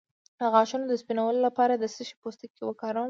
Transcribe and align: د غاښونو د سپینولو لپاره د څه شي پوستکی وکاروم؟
د 0.39 0.41
غاښونو 0.53 0.85
د 0.87 0.93
سپینولو 1.01 1.39
لپاره 1.47 1.73
د 1.75 1.83
څه 1.93 2.01
شي 2.07 2.15
پوستکی 2.21 2.61
وکاروم؟ 2.65 2.99